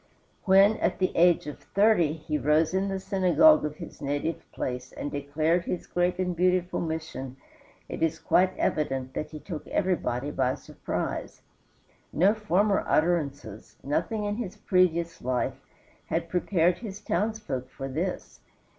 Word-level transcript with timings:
When, 0.45 0.77
at 0.77 0.97
the 0.97 1.15
age 1.15 1.45
of 1.45 1.59
thirty, 1.59 2.13
he 2.13 2.35
rose 2.39 2.73
in 2.73 2.87
the 2.87 2.99
synagogue 2.99 3.63
of 3.63 3.75
his 3.75 4.01
native 4.01 4.51
place 4.51 4.91
and 4.91 5.11
declared 5.11 5.65
his 5.65 5.85
great 5.85 6.17
and 6.17 6.35
beautiful 6.35 6.81
mission 6.81 7.37
it 7.87 8.01
is 8.01 8.17
quite 8.17 8.57
evident 8.57 9.13
that 9.13 9.29
he 9.29 9.39
took 9.39 9.67
everybody 9.67 10.31
by 10.31 10.55
surprise. 10.55 11.43
No 12.11 12.33
former 12.33 12.83
utterances, 12.87 13.75
nothing 13.83 14.23
in 14.23 14.37
his 14.37 14.57
previous 14.57 15.21
life, 15.21 15.61
had 16.07 16.29
prepared 16.29 16.79
his 16.79 16.99
townsfolk 16.99 17.69
for 17.69 17.87
this. 17.87 18.39